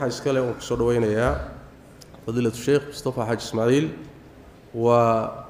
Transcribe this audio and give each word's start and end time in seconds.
waxaa 0.00 0.08
iskale 0.08 0.40
uun 0.40 0.54
ku 0.54 0.62
soo 0.64 0.76
dhaweynayaa 0.76 1.34
fadiilatu 2.24 2.56
sheekh 2.56 2.84
mustafa 2.88 3.26
xaaji 3.26 3.42
ismaaciil. 3.44 3.86
Waa 4.74 5.46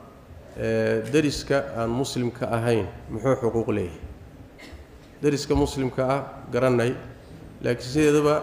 deriska 1.12 1.56
aan 1.78 1.90
muslimka 1.90 2.46
ahayn 2.56 2.86
muxuu 3.10 3.36
xuquuq 3.42 3.68
leeyahay? 3.76 4.00
Deriska 5.22 5.54
muslimka 5.54 6.02
ah 6.14 6.20
garanay 6.52 6.94
laakiin 7.62 7.90
sideedaba 7.92 8.34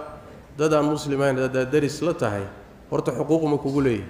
dad 0.58 0.74
aan 0.74 0.86
muslim 0.86 1.22
ahayn 1.22 1.38
haddaad 1.44 1.72
deris 1.72 2.02
la 2.02 2.14
tahay 2.14 2.46
horta 2.92 3.12
xuquuq 3.12 3.44
ma 3.52 3.58
kugu 3.58 3.82
leeyahay 3.82 4.08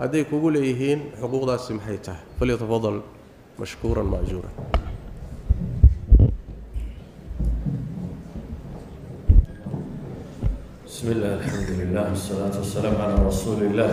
hadday 0.00 0.24
kugu 0.24 0.50
leeyihiin 0.50 1.00
xuquuqdaasi 1.20 1.72
maxay 1.78 1.98
tahay? 1.98 2.22
Falyatafadal 2.38 3.02
mashkuuran 3.58 4.06
maajuuran 4.06 4.54
بسم 10.97 11.11
الله 11.11 11.33
الحمد 11.33 11.69
لله 11.79 12.09
والصلاة 12.09 12.55
والسلام 12.57 12.95
على 13.01 13.15
رسول 13.27 13.59
الله 13.63 13.91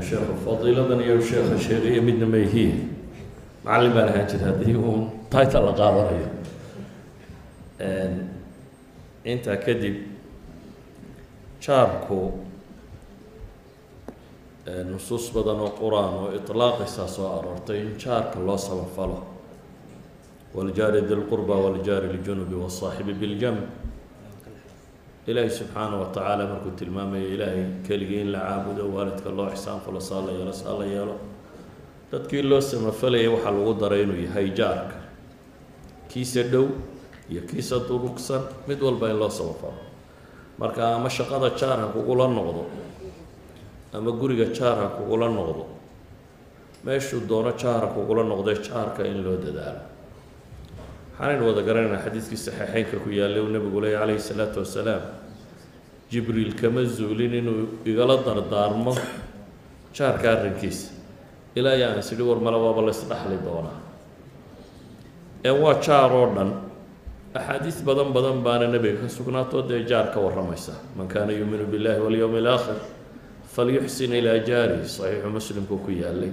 sheekh 0.00 0.32
fadiiladan 0.46 1.00
iyo 1.04 1.20
sheekha 1.20 1.58
sheegaya 1.60 2.00
midna 2.02 2.26
ma 2.26 2.36
yihiin 2.40 2.88
macallin 3.64 3.92
baan 3.94 4.08
ahaan 4.08 4.26
jira 4.30 4.44
haddii 4.50 4.76
uun 4.80 5.02
title 5.32 5.60
la 5.68 5.72
qaadanayo 5.80 6.28
intaa 9.32 9.56
kadib 9.66 9.96
jaarku 11.64 12.20
nusuus 14.92 15.26
badan 15.36 15.60
oo 15.66 15.70
qur-aan 15.80 16.12
oo 16.22 16.28
iطlaaqaysaa 16.38 17.08
soo 17.16 17.28
aroortay 17.38 17.78
in 17.84 17.90
jaarka 18.02 18.38
loo 18.46 18.56
sabafalo 18.66 19.18
wاljaari 20.56 21.00
di 21.08 21.14
lqurba 21.20 21.54
wاljaari 21.64 22.08
ljunubi 22.24 22.56
wالصaaxibi 22.62 23.12
biاljamb 23.20 23.60
ilaahay 25.29 25.51
subxaana 25.59 25.95
wa 26.01 26.07
tacaala 26.15 26.43
markuu 26.51 26.71
tilmaamaya 26.79 27.27
ilaahay 27.35 27.63
keligii 27.87 28.21
in 28.25 28.31
la 28.33 28.39
caabudo 28.47 28.83
waalidka 28.95 29.29
loo 29.37 29.47
ixsaan 29.55 29.79
falo 29.85 29.99
saa 30.09 30.21
la 30.25 30.31
yeelo 30.37 30.53
saa 30.61 30.75
la 30.79 30.85
yeelo. 30.93 31.15
Dadkii 32.11 32.41
loo 32.51 32.61
samafalayay 32.61 33.27
waxaa 33.33 33.51
lagu 33.57 33.73
daray 33.81 34.01
inuu 34.03 34.19
yahay 34.27 34.47
jaarka. 34.59 34.97
Kiisa 36.09 36.43
dhow 36.51 36.65
iyo 37.31 37.41
kiisa 37.49 37.75
durugsan 37.87 38.41
mid 38.67 38.79
walba 38.81 39.05
in 39.11 39.17
loo 39.21 39.29
samafalo. 39.29 39.77
Marka 40.59 40.81
ama 40.95 41.09
shaqada 41.09 41.49
jaar 41.59 41.77
ha 41.79 41.87
kugula 41.95 42.25
noqdo 42.37 42.63
ama 43.93 44.11
guriga 44.19 44.45
jaar 44.57 44.75
ha 44.81 44.87
kugula 44.97 45.27
noqdo 45.37 45.63
meeshuu 46.85 47.21
doono 47.29 47.51
jaar 47.61 47.83
kugula 47.95 48.23
noqdee 48.31 48.55
jaarka 48.67 49.01
in 49.11 49.17
loo 49.25 49.37
dadaalo 49.45 49.81
waxaanaynu 51.19 51.47
wada 51.47 51.61
garanaynaa 51.67 52.03
xadiidkii 52.05 52.37
saxiixeynka 52.37 52.97
ku 53.03 53.09
yaallay 53.09 53.41
uu 53.41 53.51
nabigu 53.51 53.81
leeyay 53.81 53.99
calayhi 53.99 54.21
salaatu 54.21 54.59
wasalaam. 54.59 55.01
Jibriil 56.11 56.53
kama 56.55 56.83
zuulin 56.85 57.33
inuu 57.33 57.67
igala 57.85 58.17
dardaarmo 58.23 58.95
jaarka 59.93 60.31
arrinkiisa. 60.31 60.91
Ilaa 61.55 61.75
iyo 61.75 61.87
aan 61.89 62.01
sidhi 62.01 62.23
war 62.23 62.39
male 62.39 62.57
waaba 62.57 62.81
doonaa. 63.45 63.77
Ee 65.43 65.51
waa 65.51 65.75
jaar 65.81 66.11
oo 66.11 66.33
dhan 66.35 66.53
axaadiis 67.33 67.83
badan 67.83 68.13
badan 68.13 68.41
baana 68.43 68.67
nebiga 68.67 69.01
ka 69.01 69.09
sugnaatoo 69.09 69.67
dee 69.67 69.83
jaar 69.83 70.13
ka 70.13 70.19
warramaysa. 70.19 70.71
Man 70.95 71.07
kaana 71.07 71.31
yuuminu 71.33 71.65
billahi 71.65 71.99
walyowmi 71.99 72.37
alaakhir 72.37 72.79
falyuxsin 73.55 74.13
ilaa 74.13 74.39
jaarihi 74.39 74.87
saxiixu 74.87 75.29
muslimku 75.29 75.77
ku 75.77 75.91
yaallay. 75.91 76.31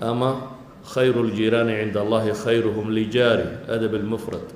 Ama 0.00 0.57
khayru 0.92 1.24
ljiiraani 1.30 1.72
cinda 1.80 2.00
allahi 2.00 2.32
khayruhum 2.32 2.88
lijaari 2.90 3.68
adab 3.68 3.92
lmufrad 3.94 4.46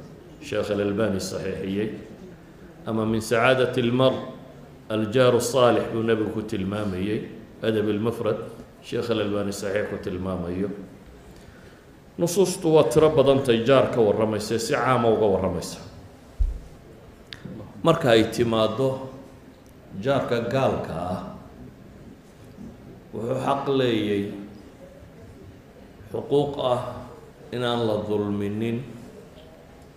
sheekh 0.41 0.70
alalbani 0.70 1.20
saxiixiyey. 1.20 1.88
Ama 2.86 3.06
min 3.06 3.20
sacaadat 3.20 3.77
lmar 3.77 4.12
aljaar 4.88 5.34
saalix 5.41 5.84
buu 5.92 6.03
nebigu 6.03 6.32
ku 6.32 6.42
tilmaamayey. 6.42 7.28
Adab 7.62 7.87
lmufrad 7.88 8.38
sheekh 8.82 9.10
alalbani 9.10 9.53
saxiix 9.53 9.87
ku 9.91 9.97
tilmaamayo. 10.03 10.71
Nusuustu 12.19 12.75
waa 12.75 12.88
tiro 12.91 13.10
badantay 13.10 13.65
jaar 13.65 13.91
ka 13.94 14.00
warramaysa 14.00 14.59
si 14.59 14.75
caama 14.75 15.09
uga 15.09 15.26
warramaysa. 15.26 15.78
Marka 17.82 18.10
ay 18.10 18.31
timaaddo 18.31 19.10
jaarka 20.00 20.48
gaalka 20.48 20.92
ah 20.92 21.22
wuxuu 23.12 23.37
xaq 23.44 23.69
xuquuq 26.12 26.55
ah 26.73 26.81
inaan 27.53 27.81
la 27.89 27.97
dulminin 28.09 28.78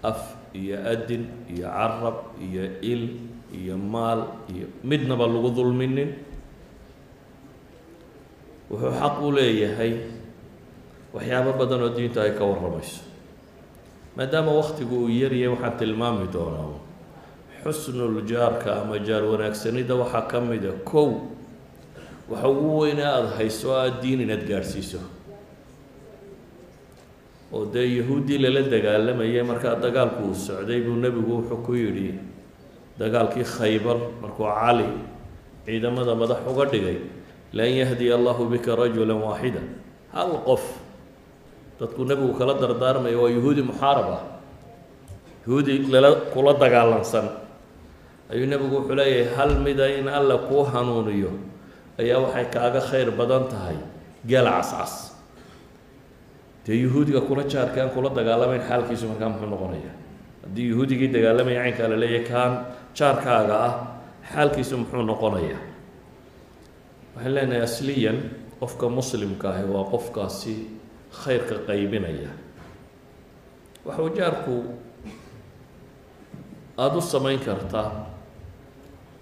af 0.04 0.20
iyo 0.56 0.78
adin 0.94 1.24
iyo 1.54 1.68
carab 1.68 2.18
iyo 2.40 2.64
il 2.82 3.04
iyo 3.60 3.76
maal 3.78 4.22
iyo 4.54 4.68
midnaba 4.84 5.28
lagu 5.28 5.50
dulminin. 5.52 6.10
Wuxuu 8.70 8.92
xaq 9.00 9.16
u 9.22 9.32
leeyahay 9.36 9.94
waxyaabo 11.14 11.52
badan 11.60 11.82
oo 11.86 11.90
diinta 11.96 12.22
ay 12.24 12.34
ka 12.38 12.44
warramayso. 12.46 13.04
Maadaama 14.18 14.52
waktigu 14.60 14.96
uu 15.06 15.10
yaryahay 15.12 15.52
waxaan 15.54 15.78
tilmaami 15.80 16.28
doonaa 16.34 16.80
xusnul 17.64 18.22
jaarka 18.30 18.82
ama 18.82 18.98
jaar 19.08 19.24
wanaagsanida 19.24 19.96
waxaa 19.96 20.28
ka 20.32 20.40
mida 20.42 20.72
kow. 20.86 21.10
Waxa 22.30 22.48
ugu 22.50 22.80
weyne 22.80 23.04
aada 23.06 23.30
hayso 23.38 23.70
o 23.72 23.76
aada 23.78 24.02
diin 24.02 24.22
inaad 24.26 24.44
gaadhsiiso 24.50 25.00
oo 27.54 27.66
dee 27.74 27.88
yahuuddii 28.00 28.38
lala 28.44 28.62
dagaalamayay 28.74 29.44
markaa 29.44 29.76
dagaalku 29.84 30.22
uu 30.30 30.36
socday 30.48 30.80
buu 30.86 30.96
nebigu 31.04 31.32
wuxuu 31.42 31.60
ku 31.66 31.74
yidhi 31.74 32.14
dagaalkii 33.00 33.44
khaybar 33.44 33.98
markuu 34.22 34.48
cali 34.60 34.88
ciidamada 35.66 36.16
madax 36.16 36.42
uga 36.52 36.66
dhigay 36.72 36.98
lan 37.54 37.70
yahdiya 37.82 38.16
allahu 38.18 38.50
bika 38.52 38.76
rajula 38.76 39.14
waaxida 39.16 39.62
hal 40.14 40.32
qof 40.48 40.64
dadku 41.80 42.02
nebigu 42.10 42.34
kala 42.40 42.54
dardaarmaya 42.62 43.18
waa 43.22 43.30
yahuudi 43.36 43.62
muxaarab 43.70 44.08
ah. 44.18 44.24
Yahuudi 45.46 45.86
lala 45.94 46.10
kula 46.34 46.58
dagaalansan. 46.58 47.30
Ayuu 48.34 48.50
nebigu 48.50 48.82
wuxuu 48.82 48.98
leeyahay 48.98 49.30
hal 49.38 49.62
mida 49.62 49.86
in 49.94 50.08
alla 50.10 50.38
kuu 50.50 50.64
hanuuniyo 50.66 51.30
ayaa 52.02 52.18
waxay 52.26 52.46
kaaga 52.50 52.82
khayr 52.82 53.12
badan 53.14 53.46
tahay 53.52 53.78
gaal 54.26 54.50
cascas 54.50 55.14
dee 56.66 56.78
yahuudiga 56.84 57.22
kula 57.28 57.44
jaarka 57.54 57.82
kula 57.94 58.10
dagaalamayn 58.18 58.62
xaalkiisu 58.70 59.06
markaa 59.12 59.30
muxuu 59.34 59.50
noqonaya 59.54 59.92
haddii 60.44 60.68
yahuudigii 60.72 61.10
dagaalamaya 61.16 61.60
caynkaa 61.64 61.88
la 61.92 61.98
leeyahay 62.04 62.26
kaan 62.32 62.52
jaarkaaga 62.98 63.56
ah 63.68 63.74
xaalkiisu 64.34 64.74
muxuu 64.82 65.04
noqonaya 65.12 65.58
waxaan 67.16 67.34
leenahay 67.36 67.62
asliyan 67.70 68.18
qofka 68.60 68.86
muslimka 68.98 69.48
ahi 69.54 69.64
waa 69.74 69.86
qofkaasi 69.94 70.54
khayrka 71.22 71.56
qaybinaya. 71.68 72.32
Waxuu 73.88 74.10
jaarku 74.18 74.56
aada 76.84 76.98
u 76.98 77.02
samayn 77.14 77.40
kartaa 77.48 77.90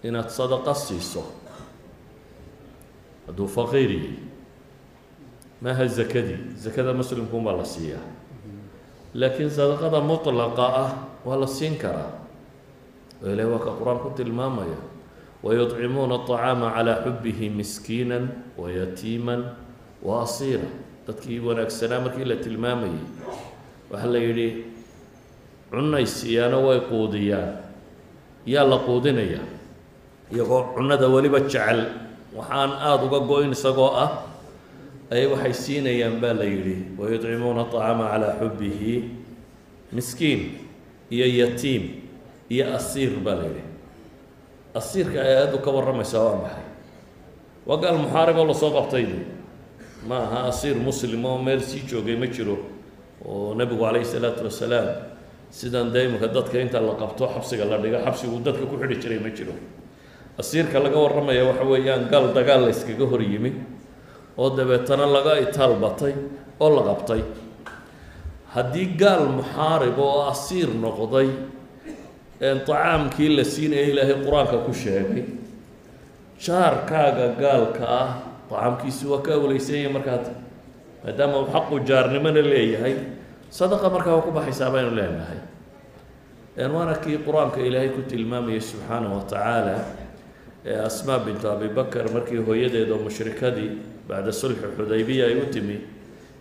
inaad 0.08 0.30
sadaqa 0.38 0.74
siiso. 0.86 1.24
Hadduu 3.28 3.48
faqiiriyi 3.56 4.12
maaha 5.64 5.86
zakadii 5.98 6.40
zakada 6.64 6.92
muslimkuunbaa 7.00 7.56
la 7.62 7.66
siiyaa 7.74 8.04
laakiin 9.20 9.50
sadaqada 9.58 10.00
mutlaqa 10.10 10.66
ah 10.84 10.92
waa 11.26 11.38
la 11.44 11.48
siin 11.48 11.76
karaa 11.84 12.12
oo 13.24 13.30
ilahi 13.34 13.50
waa 13.54 13.62
ka 13.66 13.72
qur'aan 13.80 14.00
ku 14.04 14.10
tilmaamaya 14.18 14.80
wayudcimuuna 15.44 16.16
aطacaama 16.24 16.68
calaa 16.76 16.98
xubihi 17.06 17.48
miskiina 17.60 18.18
wayatiima 18.62 19.36
wa 20.08 20.14
asiira 20.24 20.68
dadkii 21.08 21.40
wanaagsanaa 21.48 22.00
markii 22.06 22.26
la 22.32 22.36
tilmaamayay 22.46 23.00
waxaa 23.92 24.12
la 24.14 24.20
yidhi 24.26 24.48
cunay 25.72 26.06
siiyaano 26.18 26.58
way 26.68 26.80
quudiyaan 26.90 27.52
yaa 28.54 28.66
la 28.72 28.78
quudinayaa 28.88 29.48
iyagoo 30.34 30.62
cunada 30.76 31.08
weliba 31.14 31.40
jecel 31.40 31.80
waxaan 32.38 32.72
aada 32.88 33.04
uga 33.08 33.20
go-in 33.30 33.52
isagoo 33.58 33.92
ah 34.04 34.10
ay 35.14 35.26
waxay 35.32 35.54
siinayaan 35.64 36.18
baa 36.22 36.34
la 36.40 36.46
yidhi 36.54 36.76
wayudcimuuna 37.00 37.62
aطacaama 37.70 38.06
calaa 38.12 38.34
xubihi 38.42 38.94
miskiin 39.96 40.42
iyo 41.14 41.26
yatiim 41.42 41.84
iyo 42.50 42.66
asiir 42.78 43.14
baa 43.26 43.36
la 43.40 43.46
yidhi. 43.50 43.64
Asiirka 44.74 45.22
ay 45.22 45.54
u 45.54 45.60
ka 45.66 45.70
warramaysaa 45.76 46.24
waa 46.28 46.38
maxay? 46.42 46.66
Waa 47.68 47.78
gaal 47.78 47.98
muxaarib 48.02 48.38
oo 48.42 48.46
la 48.50 48.54
soo 48.58 48.72
qabtay 48.78 49.06
ma 50.10 50.18
aha 50.26 50.40
asiir 50.50 50.76
muslim 50.88 51.22
oo 51.26 51.38
meel 51.38 51.62
sii 51.62 51.84
joogay 51.90 52.18
ma 52.18 52.26
jiro. 52.28 52.58
Oo 53.26 53.54
nebigu 53.54 53.86
calayhi 53.86 54.06
salaatu 54.06 54.44
wasalaam 54.50 54.90
sidan 55.54 55.94
dee 55.94 56.10
dadka 56.36 56.58
inta 56.60 56.80
la 56.82 56.94
qabto 56.98 57.28
xabsiga 57.30 57.66
la 57.70 57.78
dhigo 57.78 58.00
xabsigu 58.06 58.42
dadka 58.46 58.66
ku 58.66 58.76
xidhi 58.82 58.96
jiray 59.02 59.20
ma 59.22 59.30
jiro. 59.30 59.54
Asiirka 60.42 60.80
laga 60.82 60.98
warramaya 60.98 61.46
waxa 61.46 61.64
weeyaan 61.64 62.10
gaal 62.10 62.34
dagaal 62.34 62.62
la 62.66 62.70
yskaga 62.74 63.06
hor 63.06 63.22
yimi 63.22 63.52
oo 64.42 64.50
dabeetana 64.58 65.06
laga 65.16 65.34
itaalbatay 65.46 66.14
oo 66.64 66.70
la 66.76 66.82
qabtay. 66.90 67.22
Haddii 68.54 68.88
gaal 69.02 69.24
muxaarib 69.38 69.98
oo 70.08 70.20
asiir 70.32 70.70
noqday 70.84 71.30
tacaamkii 72.40 73.30
la 73.38 73.44
siinaya 73.54 73.86
ilaahay 73.92 74.16
qur'aanka 74.26 74.58
ku 74.66 74.74
sheegay 74.74 75.24
jaarkaaga 76.46 77.28
gaalka 77.42 77.84
ah 78.02 78.10
tacaamkiisi 78.50 79.06
waa 79.12 79.22
ka 79.26 79.32
awleysanya 79.38 79.90
markaad 79.96 80.26
maadaama 81.04 81.36
uu 81.42 81.48
xaqu 81.54 81.76
jaarnimona 81.90 82.42
leeyahay 82.52 82.96
sadaqa 83.58 83.88
markaa 83.96 84.16
waa 84.18 84.26
ku 84.28 84.32
baxaysaa 84.38 84.72
baynu 84.74 84.92
leenahay. 84.98 85.40
Waana 86.74 86.96
kii 87.04 87.18
qur'aanka 87.26 87.60
ilaahay 87.68 87.90
ku 87.96 88.02
tilmaamayay 88.12 88.62
subxaanahu 88.70 89.16
wa 89.18 89.24
tacaala 89.32 89.76
ee 90.66 90.78
asmaa 90.88 91.20
bintu 91.26 91.46
abibakar 91.54 92.06
markii 92.16 92.42
hooyadeed 92.48 92.90
oo 92.94 93.00
mushrikadii 93.06 93.72
bacda 94.08 94.32
sulxi 94.32 94.68
xudaybiya 94.78 95.26
ay 95.28 95.36
u 95.42 95.46
timi 95.54 95.78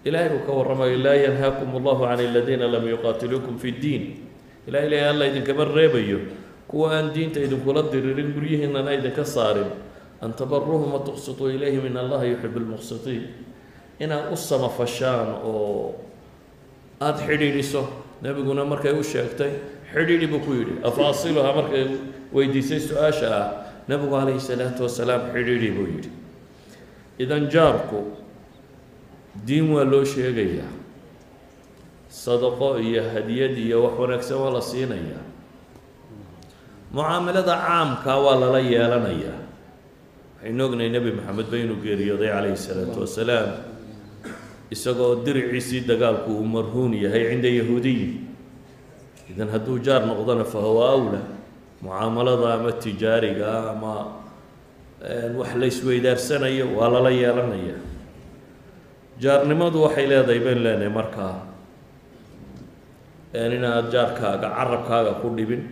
ilahay 0.04 0.28
buu 0.28 0.42
ka 0.46 0.52
warramayo 0.52 0.96
laa 0.98 1.14
yanhaakum 1.14 1.70
allahu 1.78 2.02
can 2.04 2.20
aladiina 2.20 2.66
lam 2.68 2.84
yuqaatiluukum 2.88 3.58
fi 3.58 3.70
ddiin 3.72 4.02
ilahay 4.68 4.88
leeya 4.90 5.10
alla 5.10 5.26
idinkama 5.30 5.64
reebayo 5.64 6.18
kuwa 6.68 6.90
aan 6.96 7.12
diinta 7.14 7.40
idinkula 7.40 7.82
diririn 7.92 8.32
guryihiinana 8.34 8.94
idinka 8.98 9.24
saarin 9.24 9.70
an 10.22 10.32
tabaruhum 10.34 10.92
watuqsituu 10.94 11.50
ilayhim 11.50 11.86
in 11.86 11.96
allaha 11.96 12.24
yuxib 12.26 12.54
lmuqsitiin 12.56 13.24
inaad 14.00 14.32
u 14.32 14.36
samafashaan 14.36 15.28
oo 15.44 15.94
aada 17.00 17.18
xidhiidhiso 17.28 17.82
nebiguna 18.22 18.64
markay 18.64 18.94
u 18.94 19.02
sheegtay 19.02 19.52
xidhiidhi 19.94 20.26
buu 20.26 20.40
ku 20.46 20.52
yidhi 20.58 20.74
afaasiluha 20.82 21.50
markay 21.58 21.84
weydiisay 22.34 22.80
su'aasha 22.80 23.28
ah 23.40 23.46
nebigu 23.88 24.10
calayhi 24.14 24.40
salaatu 24.40 24.82
wasalaam 24.86 25.22
xidhiidhi 25.34 25.70
buu 25.76 25.86
yidhi 25.94 26.10
idan 27.18 27.48
jaarku 27.52 28.00
diin 29.46 29.68
waa 29.74 29.84
loo 29.84 30.04
sheegayaa 30.04 30.70
sadaqo 32.08 32.78
iyo 32.80 33.02
hadiyad 33.14 33.56
iyo 33.66 33.84
wax 33.84 33.94
wanaagsan 34.00 34.36
waa 34.42 34.52
la 34.56 34.62
siinayaa 34.62 35.24
mucaamalada 36.92 37.54
caamkaa 37.66 38.18
waa 38.24 38.36
lala 38.42 38.60
yeelanayaa. 38.60 39.40
Waxaynu 40.36 40.60
ognahay 40.66 40.90
nebi 40.94 41.10
maxamed 41.16 41.46
ba 41.50 41.56
inuu 41.62 41.78
geeriyooday 41.84 42.28
calayhi 42.34 42.56
salaatu 42.66 43.00
wasalaam 43.04 43.50
isagoo 44.74 45.22
diriciisii 45.24 45.80
dagaalku 45.90 46.30
uu 46.38 46.44
marhuun 46.54 46.92
yahay 47.04 47.24
cinda 47.32 47.48
yahuudiyi 47.48 48.08
idan 49.32 49.48
hadduu 49.54 49.78
jaar 49.86 50.02
noqdona 50.08 50.44
fa 50.52 50.58
huwa 50.66 50.84
awla 50.94 51.20
mucaamalada 51.82 52.54
ama 52.60 52.72
tijaariga 52.82 53.48
ama 53.72 53.92
wax 55.38 55.50
la 55.60 55.66
isweydaarsanayo 55.66 56.66
waa 56.78 56.88
lala 56.94 57.10
yeelanaya. 57.10 57.76
Jaarnimadu 59.22 59.82
waxay 59.84 60.06
leedahay 60.10 60.40
baynu 60.44 60.60
leenahay 60.66 60.88
markaa 60.98 61.34
inaad 63.34 63.90
jaarkaaga 63.92 64.48
carabkaaga 64.56 65.12
ku 65.22 65.28
dhibin 65.36 65.62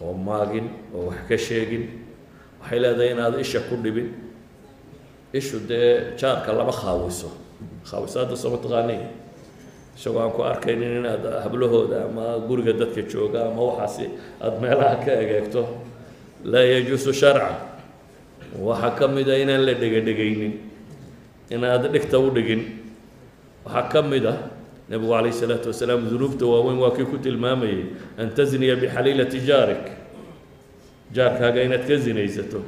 oo 0.00 0.12
maagin 0.14 0.66
oo 0.94 1.08
wax 1.10 1.18
ka 1.28 1.36
sheegin. 1.38 1.84
Waxay 2.62 2.78
leedahay 2.82 3.10
inaad 3.14 3.34
isha 3.40 3.60
ku 3.68 3.76
dhibin. 3.76 4.08
Ishu 5.32 5.58
dee 5.68 6.14
jaarka 6.20 6.52
lama 6.52 6.72
khaawiso. 6.72 7.28
Khaawiso 7.88 8.16
hadda 8.24 8.36
soo 8.36 8.50
mataqaaniin 8.54 9.04
isagoo 9.98 10.20
aan 10.22 10.30
ku 10.36 10.42
arkaynin 10.42 11.02
inaad 11.02 11.24
hablahooda 11.44 12.04
ama 12.06 12.38
guriga 12.48 12.72
dadka 12.72 13.02
jooga 13.10 13.40
ama 13.50 13.62
waxaasi 13.74 14.06
aada 14.40 14.56
meelaha 14.62 14.96
ka 15.04 15.12
egeegto 15.22 15.62
laa 16.44 16.62
yajuusu 16.72 17.12
sharca 17.12 17.50
waxaa 18.56 18.96
ka 18.98 19.06
mid 19.08 19.28
a 19.28 19.36
inaan 19.42 19.62
la 19.66 19.74
dhegadhegaynin 19.74 20.52
inaad 21.54 21.84
dhigta 21.92 22.16
u 22.18 22.30
dhigin 22.36 22.62
waxaa 23.66 23.88
ka 23.92 24.00
mid 24.02 24.24
ah 24.26 24.38
nebigu 24.90 25.12
calayh 25.12 25.32
isalaatu 25.34 25.68
wasalaam 25.72 26.00
dunuubta 26.10 26.44
waaweyn 26.52 26.78
waa 26.82 26.92
kii 26.96 27.06
ku 27.12 27.16
tilmaamayay 27.20 27.82
an 28.20 28.28
tasniya 28.36 28.76
bixaliilati 28.82 29.38
jaarik 29.48 29.84
jaarkaaga 31.16 31.60
inaad 31.66 31.84
ka 31.88 31.96
sinaysato 32.04 32.60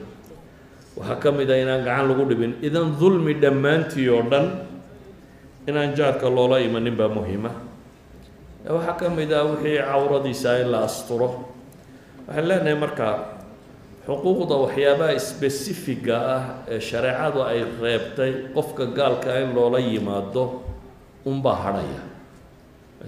waxaa 0.96 1.16
ka 1.22 1.28
mid 1.38 1.48
ah 1.50 1.58
inaan 1.64 1.82
gacan 1.86 2.04
lagu 2.12 2.24
dhibin 2.30 2.52
idan 2.66 2.88
dulmi 3.00 3.34
dhammaantii 3.42 4.08
oo 4.14 4.22
dhan 4.32 4.46
inaan 5.68 5.90
jaarka 5.98 6.26
loola 6.36 6.56
imanin 6.66 6.96
baa 7.00 7.08
muhiima 7.16 7.50
waxaa 8.76 8.96
ka 9.00 9.06
mid 9.18 9.32
ah 9.32 9.44
wixii 9.48 9.78
cawradiisa 9.88 10.50
in 10.62 10.68
la 10.72 10.78
asturo 10.88 11.28
waxaan 12.28 12.44
leenahay 12.48 12.76
markaa 12.84 13.14
xuquuqda 14.06 14.54
waxyaabaha 14.64 15.18
spesifiga 15.18 16.16
ah 16.36 16.42
ee 16.68 16.80
shareecadu 16.80 17.42
ay 17.44 17.60
reebtay 17.82 18.32
qofka 18.54 18.84
gaalka 18.98 19.30
in 19.42 19.54
loola 19.54 19.78
yimaado 19.78 20.62
unbaa 21.26 21.54
hadhaya. 21.64 22.02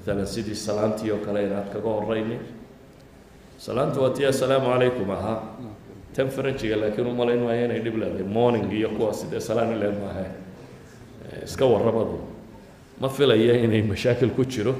Maalan 0.06 0.26
sidii 0.26 0.54
salaantii 0.54 1.10
oo 1.14 1.18
kale 1.24 1.40
inaad 1.48 1.68
kaga 1.72 1.88
horeynin 1.88 2.40
salaanta 3.58 4.00
waa 4.00 4.10
tii 4.16 4.26
assalaamu 4.26 4.66
calaykum 4.72 5.10
ahaa. 5.10 5.38
Tan 6.14 6.28
laakiin 6.76 7.06
u 7.08 7.14
malayn 7.16 7.40
inay 7.64 7.80
dhib 7.84 7.96
leedahay. 7.96 8.24
Morning 8.28 8.68
iyo 8.72 8.88
kuwaas 8.92 9.24
dee 9.30 9.40
salaan 9.40 9.72
ileen 9.72 9.96
maaha 10.00 10.24
iska 11.44 11.64
warramadu 11.66 12.18
ma 13.00 13.08
filaya 13.08 13.54
inay 13.64 13.82
mashaakil 13.82 14.30
ku 14.36 14.44
jiro. 14.44 14.74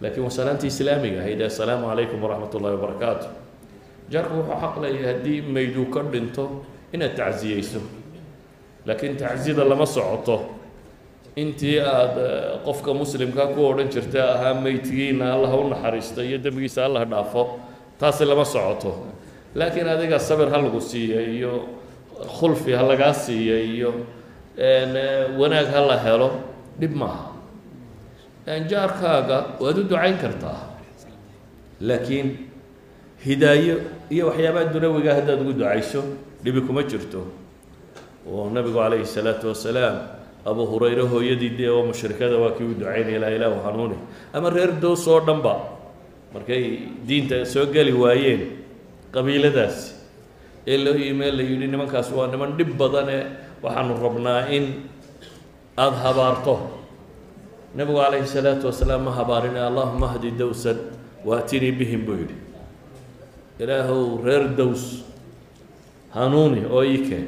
Laakiin 0.00 0.22
waa 0.28 0.30
salaantii 0.30 0.68
islaamiga 0.68 1.20
ahayd 1.24 1.40
ee 1.40 1.46
assalaamu 1.48 1.88
calaykum 1.88 2.20
waraxmat 2.22 2.54
wabarakaatu 2.54 3.26
jaarku 4.12 4.34
wuxuu 4.40 4.58
xaq 4.62 4.74
leeyahay 4.82 5.06
haddii 5.12 5.40
mayduu 5.54 5.86
ka 5.94 6.00
dhinto 6.12 6.44
inaad 6.94 7.14
tacsiyeyso 7.20 7.80
laakiin 8.86 9.16
tacsiyada 9.16 9.64
lama 9.70 9.86
socoto. 9.86 10.36
Intii 11.36 11.78
aada 11.80 12.26
qofka 12.64 12.94
muslimkaa 12.94 13.46
ku 13.54 13.60
odhan 13.70 13.88
jirta 13.92 14.20
ahaa 14.34 14.54
meydkiina 14.64 15.32
allah 15.34 15.52
u 15.54 15.68
naxariisto 15.68 16.20
iyo 16.22 16.38
dembigiisa 16.44 16.84
allah 16.88 17.04
dhaafo 17.04 17.42
taasi 18.00 18.24
lama 18.24 18.44
socoto. 18.44 18.90
Laakiin 19.54 19.88
adiga 19.88 20.18
sabir 20.18 20.48
ha 20.48 20.56
lagu 20.64 20.80
siiya 20.80 21.20
iyo 21.20 21.52
khulfi 22.38 22.72
ha 22.72 22.82
lagaa 22.90 23.12
siiya 23.12 23.58
iyo 23.74 23.90
wanaag 25.40 25.68
ha 25.74 25.80
la 25.90 25.96
helo 26.04 26.30
dhib 26.80 26.94
maaha. 26.96 27.36
Jaarkaaga 28.46 29.38
waad 29.60 29.78
u 29.78 29.82
ducayn 29.84 30.16
kartaa. 30.22 30.56
Laakiin 31.80 32.28
hidaayo 33.24 33.76
iyo 34.10 34.26
waxyaabaha 34.28 34.72
dunawiga 34.74 35.14
haddaad 35.18 35.40
ugu 35.40 35.52
ducayso 35.52 36.02
dhibi 36.44 36.60
kuma 36.66 36.82
jirto. 36.82 37.24
Oo 38.26 38.50
nabigu 38.50 38.76
calayhi 38.78 39.06
salaatu 39.06 39.48
wasalaam 39.54 39.96
abu 40.44 40.66
hurayre 40.66 41.02
hooyadii 41.02 41.50
dee 41.58 41.68
oo 41.70 41.82
mushrikada 41.86 42.36
waa 42.42 42.52
kii 42.58 42.64
u 42.64 42.74
ducaynaya 42.80 43.18
laa 43.22 43.30
ilaahu 43.38 43.58
hanuuni 43.66 43.96
ama 44.34 44.50
reer 44.50 44.72
doos 44.82 45.06
oo 45.08 45.20
dhanba 45.20 45.54
markay 46.34 46.62
diinta 47.06 47.44
soo 47.46 47.66
geli 47.74 47.92
waayeen 47.92 48.42
qabiiladaasi 49.14 49.94
ee 50.66 50.78
loo 50.84 50.94
yimee 50.94 51.30
la 51.30 51.42
yidhi 51.42 51.66
nimankaas 51.66 52.10
waa 52.12 52.26
niman 52.32 52.52
dhib 52.58 52.70
badane 52.78 53.18
waxaanu 53.62 53.94
rabnaa 54.06 54.40
in 54.56 54.64
aada 55.78 55.96
habaarto. 56.04 56.54
Nabigu 57.76 57.98
calayhi 58.02 58.26
salaatu 58.26 58.66
wasalaam 58.70 59.02
ma 59.06 59.12
habaarine 59.18 59.60
allahuma 59.68 60.08
hdi 60.14 60.30
dowsan 60.40 60.78
waatinii 61.28 61.72
bihim 61.78 62.02
buu 62.06 62.16
yidhi 62.22 62.36
ilaahow 63.58 64.22
reer 64.24 64.44
dows 64.58 65.04
hanuuni 66.16 66.64
oo 66.70 66.82
ii 66.84 66.98
keen. 67.08 67.26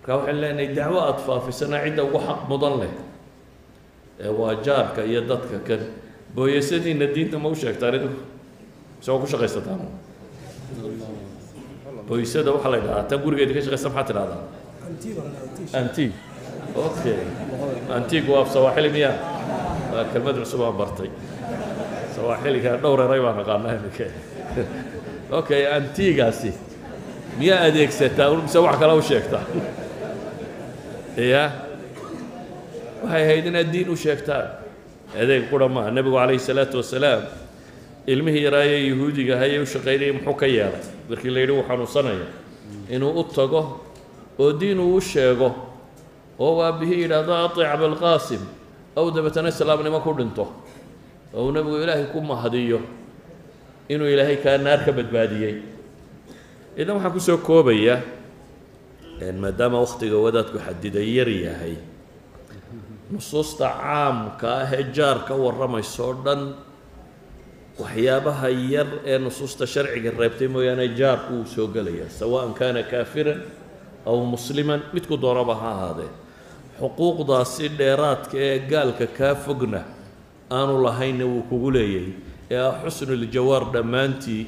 Markaa 0.00 0.16
waxaan 0.18 0.40
leenahay 0.40 0.68
dacwo 0.76 0.98
aada 1.00 1.18
faafisana 1.26 1.76
cidda 1.84 2.02
ugu 2.04 2.18
xaq 2.26 2.40
mudan 2.48 2.74
leh 2.80 2.92
ee 4.20 4.28
waa 4.38 4.54
jaarka 4.66 5.00
iyo 5.10 5.20
dadka 5.30 5.58
kan 5.68 5.80
booyasadiina 6.34 7.06
diinta 7.14 7.38
ma 7.38 7.48
u 7.48 7.54
sheegtaan 7.54 7.94
idinku 7.98 8.20
isagoo 9.00 9.20
ku 9.22 9.26
shaqaysataan 9.32 9.80
booysada 12.08 12.50
waxaa 12.54 12.70
la 12.72 12.76
yidhahdaa 12.78 13.08
tan 13.10 13.18
gurigeeda 13.24 13.52
ka 13.56 13.60
shaqaysa 13.66 13.88
maxaa 13.88 14.06
tidhahdaa? 14.08 14.42
Antig 15.78 16.12
okay 16.86 17.18
antig 17.96 18.24
waa 18.28 18.44
sawaaxili 18.54 18.90
miya. 18.94 19.12
Waa 19.92 20.04
kelmad 20.12 20.36
cusub 20.42 20.60
aan 20.66 20.76
bartay. 20.80 21.10
Sawaaxiliga 22.14 22.70
dhowr 22.82 23.00
eray 23.08 23.20
baan 23.24 23.38
aqaanaa 23.42 23.72
iminka 23.78 24.06
okay 25.30 25.66
antigaasi. 25.76 26.52
Miyaa 27.38 27.60
adeegsataa? 27.68 28.30
Mise 28.36 28.58
wax 28.58 28.78
kale 28.78 28.92
u 28.92 29.02
sheegtaa? 29.02 29.42
Ya 31.16 31.52
waxay 33.02 33.22
ahayd 33.22 33.46
inaad 33.46 33.70
diin 33.72 33.88
u 33.90 33.96
sheegtaan. 33.96 34.48
Adeeg 35.20 35.48
qura 35.50 35.68
maaha 35.68 35.90
nebigu 35.90 36.16
calayhi 36.16 36.40
salaatu 36.40 36.76
wasalaam 36.82 37.22
ilmihii 38.06 38.44
yaraayee 38.44 38.88
yahuudiga 38.90 39.36
hayee 39.38 39.58
u 39.62 39.66
shaqaynayay 39.66 40.12
muxuu 40.12 40.34
ka 40.34 40.46
yeelay? 40.46 40.82
Markii 41.08 41.30
la 41.30 41.40
yidhi 41.40 41.52
uu 41.52 41.62
xanuunsanaya 41.68 42.26
inuu 42.90 43.12
u 43.20 43.24
tago 43.24 43.80
oo 44.38 44.52
diin 44.52 44.78
uu 44.80 44.96
u 44.96 45.00
sheego 45.00 45.54
oo 46.38 46.62
aabihii 46.62 47.02
yidhaahdo 47.02 47.34
aic 47.34 47.58
abilqaasim 47.74 48.40
ow 48.96 49.10
dabeetana 49.10 49.48
islaamnimo 49.48 50.00
ku 50.00 50.12
dhinto 50.18 50.44
oo 51.34 51.44
uu 51.46 51.52
nebigu 51.52 51.76
ilaahay 51.82 52.04
ku 52.12 52.20
mahadiyo 52.20 52.80
inuu 53.88 54.08
ilaahay 54.14 54.36
kaa 54.44 54.58
naar 54.58 54.80
ka 54.86 54.92
badbaadiyey. 54.98 55.54
Idan 56.76 56.96
waxaan 56.96 57.12
ku 57.14 57.20
soo 57.20 57.38
koobaya 57.38 57.96
maadaama 59.40 59.78
waktiga 59.84 60.16
wadaadku 60.24 60.58
xadiday 60.66 61.06
yar 61.18 61.28
yahay 61.28 61.76
nusuusta 63.10 63.66
caamka 63.80 64.48
ah 64.62 64.70
ee 64.78 64.84
jaar 64.96 65.18
ka 65.28 65.34
warramaysa 65.44 66.02
oo 66.02 66.14
dhan 66.24 66.42
waxyaabaha 67.80 68.48
yar 68.74 68.88
ee 69.10 69.18
nusuusta 69.24 69.64
sharciga 69.72 70.10
reebtay 70.20 70.48
mooyaane 70.54 70.86
jaarku 71.00 71.32
wuu 71.36 71.46
soo 71.54 71.66
gelayaa 71.74 72.10
sawaan 72.20 72.52
kaana 72.58 72.82
kaafiran 72.92 73.40
aw 74.08 74.16
musliman 74.34 74.80
midku 74.94 75.14
doonaba 75.24 75.54
ha 75.62 75.68
ahaadee. 75.74 76.10
Xuquuqdaasi 76.80 77.64
dheeraadka 77.78 78.36
ee 78.48 78.58
gaalka 78.72 79.06
kaa 79.18 79.34
fogna 79.44 79.80
aanu 80.56 80.74
lahaynna 80.86 81.24
wuu 81.32 81.42
kugu 81.50 81.70
leeyahay 81.76 82.12
ee 82.50 82.58
ah 82.58 82.74
xusnuljawaar 82.84 83.64
dhammaantii 83.74 84.46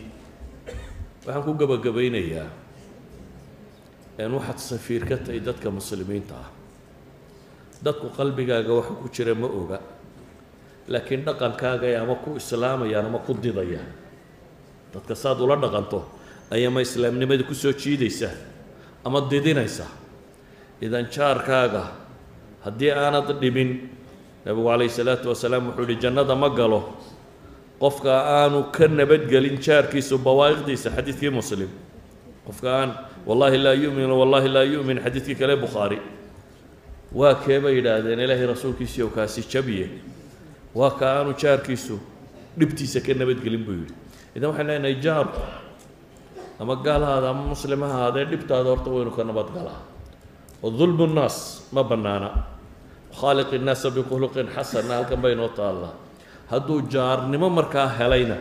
waxaan 1.27 1.43
ku 1.47 1.53
gebagabaynayaa 1.61 2.49
n 4.19 4.33
waxaad 4.37 4.59
safiir 4.59 5.03
ka 5.09 5.17
tahay 5.17 5.41
dadka 5.41 5.71
muslimiinta 5.71 6.35
ah. 6.37 6.49
Dadku 7.85 8.09
qalbigaaga 8.17 8.73
waxa 8.73 8.95
ku 9.01 9.07
jira 9.13 9.35
ma 9.37 9.47
oga 9.47 9.79
laakiin 10.89 11.25
dhaqankaagay 11.29 11.95
ama 11.97 12.15
ku 12.25 12.37
islaamayaan 12.41 13.07
ama 13.11 13.19
ku 13.21 13.35
didayaan. 13.35 13.91
Dadka 14.95 15.13
saad 15.15 15.41
ula 15.45 15.57
dhaqanto 15.61 16.01
ayama 16.51 16.81
islaamnimada 16.81 17.45
ku 17.45 17.53
soo 17.55 17.73
jiidaysa 17.77 18.31
ama 19.05 19.21
didinaysa 19.29 19.85
idan 20.81 21.07
jaarkaaga 21.13 21.83
haddii 22.65 22.91
aanad 22.97 23.29
dhibin 23.41 23.71
nabigu 24.45 24.65
calayhi 24.69 24.93
salaatu 24.93 25.29
wasalaam 25.29 25.69
wuxuu 25.75 25.85
yihi 25.91 26.01
jannada 26.01 26.35
ma 26.35 26.49
galo 26.49 26.81
qofka 27.81 28.13
aanu 28.41 28.73
ka 28.73 28.89
nabadgelin 28.89 29.61
jaarkiisu 29.61 30.19
bawaa'iqdiisa 30.19 30.91
xadiidkii 30.97 31.31
muslim. 31.31 31.69
Qofka 32.47 32.69
aan 32.73 32.91
wallahi 33.27 33.59
laa 33.59 33.75
yu'min 33.75 34.11
wallahi 34.11 34.49
laa 34.49 34.65
yu'min 34.65 34.99
xadiidkii 35.05 35.37
kale 35.37 35.57
bukhaari 35.57 35.99
waa 37.13 37.35
kee 37.45 37.61
bay 37.61 37.77
yidhaahdeen 37.77 38.21
ilaahay 38.21 38.47
rasuulkiisiiyo 38.47 39.09
kaasi 39.13 39.45
jabiye. 39.53 39.91
Waa 40.75 40.91
ka 40.91 41.21
aanu 41.21 41.35
jaarkiisu 41.37 42.01
dhibtiisa 42.59 43.01
ka 43.01 43.13
nabadgelin 43.15 43.65
buu 43.65 43.77
yidhi. 43.85 43.95
Idan 44.37 44.51
waxaan 44.51 44.67
leenahay 44.67 44.97
jaarku 45.01 45.41
ama 46.61 46.77
gaalahaada 46.77 47.29
ama 47.31 47.53
muslim 47.53 47.81
dhibtaada 48.31 48.69
horta 48.73 48.91
waynu 48.91 49.11
ka 49.13 49.25
nabadgalaa 49.25 49.81
oo 50.63 50.71
dulmu 50.71 51.07
nnaas 51.07 51.69
ma 51.73 51.83
bannaana. 51.85 52.31
Khaaliq 53.21 53.53
innaasa 53.53 53.91
bikhuluqin 53.91 54.49
xasanna 54.49 54.95
halkan 55.01 55.21
baynoo 55.21 55.49
taallaa 55.49 56.06
hadduu 56.51 56.79
jaarnimo 56.95 57.49
markaa 57.59 57.89
helayna 57.99 58.37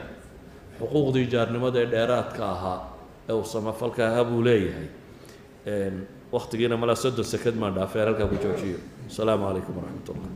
xuquuqdii 0.80 1.26
jaarnimada 1.34 1.78
ee 1.84 1.90
dheeraadka 1.94 2.44
ahaa 2.56 2.80
ee 3.30 3.34
uu 3.40 3.46
samafalka 3.54 4.02
ahaa 4.10 4.24
buu 4.30 4.42
leeyahay. 4.48 4.88
Waktigiina 6.36 6.76
malaa 6.82 6.96
soddon 7.04 7.26
sekad 7.34 7.56
maan 7.62 7.74
dhaafeer 7.78 8.06
halkaa 8.10 8.28
ku 8.32 8.36
joojiyo. 8.44 8.80
Asalaamu 9.10 9.44
calaykum 9.48 9.76
waraxmat 9.80 10.08
ullah 10.14 10.32